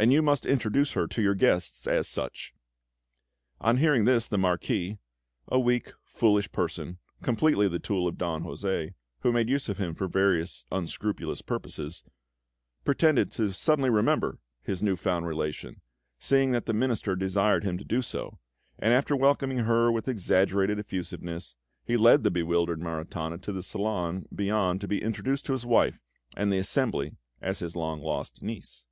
"And 0.00 0.12
you 0.12 0.22
must 0.22 0.46
introduce 0.46 0.92
her 0.92 1.08
to 1.08 1.20
your 1.20 1.34
guests 1.34 1.88
as 1.88 2.06
such!" 2.06 2.54
On 3.60 3.78
hearing 3.78 4.04
this, 4.04 4.28
the 4.28 4.38
Marquis 4.38 4.96
a 5.48 5.58
weak, 5.58 5.92
foolish 6.04 6.52
person, 6.52 6.98
completely 7.20 7.66
the 7.66 7.80
tool 7.80 8.06
of 8.06 8.16
Don 8.16 8.44
José, 8.44 8.94
who 9.22 9.32
made 9.32 9.48
use 9.48 9.68
of 9.68 9.78
him 9.78 9.96
for 9.96 10.06
various 10.06 10.64
unscrupulous 10.70 11.42
purposes 11.42 12.04
pretended 12.84 13.32
to 13.32 13.52
suddenly 13.52 13.90
remember 13.90 14.38
his 14.62 14.80
new 14.84 14.94
found 14.94 15.26
relation, 15.26 15.80
seeing 16.20 16.52
that 16.52 16.66
the 16.66 16.72
Minister 16.72 17.16
desired 17.16 17.64
him 17.64 17.76
to 17.76 17.84
do 17.84 18.00
so, 18.00 18.38
and 18.78 18.94
after 18.94 19.16
welcoming 19.16 19.58
her 19.64 19.90
with 19.90 20.06
exaggerated 20.06 20.78
effusiveness, 20.78 21.56
he 21.84 21.96
led 21.96 22.22
the 22.22 22.30
bewildered 22.30 22.78
Maritana 22.78 23.36
to 23.38 23.50
the 23.50 23.64
salon 23.64 24.26
beyond 24.32 24.80
to 24.80 24.86
be 24.86 25.02
introduced 25.02 25.46
to 25.46 25.54
his 25.54 25.66
wife 25.66 26.00
and 26.36 26.52
the 26.52 26.58
assembly 26.58 27.16
as 27.42 27.58
his 27.58 27.74
long 27.74 28.00
lost 28.00 28.40
niece. 28.44 28.86